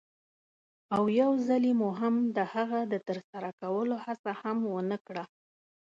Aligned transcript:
او 0.95 1.03
یوځلې 1.21 1.71
مو 1.79 1.89
هم 1.99 2.15
د 2.37 2.37
هغه 2.53 2.79
د 2.91 2.93
ترسره 3.07 3.49
کولو 3.61 3.95
هڅه 4.05 4.31
هم 4.41 4.57
ونه 4.75 4.97
کړه. 5.07 5.23